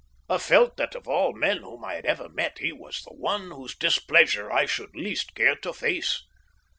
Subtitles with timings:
[0.27, 3.51] I felt that of all men whom I had ever met he was the one
[3.51, 6.23] whose displeasure I should least care to face.